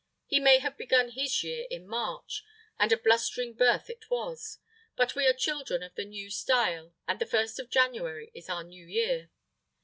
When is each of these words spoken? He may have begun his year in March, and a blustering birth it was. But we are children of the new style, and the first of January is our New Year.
He 0.25 0.39
may 0.39 0.57
have 0.57 0.77
begun 0.79 1.09
his 1.11 1.43
year 1.43 1.67
in 1.69 1.87
March, 1.87 2.43
and 2.79 2.91
a 2.91 2.97
blustering 2.97 3.53
birth 3.53 3.87
it 3.87 4.09
was. 4.09 4.57
But 4.95 5.13
we 5.13 5.27
are 5.27 5.31
children 5.33 5.83
of 5.83 5.93
the 5.93 6.05
new 6.05 6.31
style, 6.31 6.95
and 7.07 7.19
the 7.19 7.27
first 7.27 7.59
of 7.59 7.69
January 7.69 8.31
is 8.33 8.49
our 8.49 8.63
New 8.63 8.87
Year. 8.87 9.29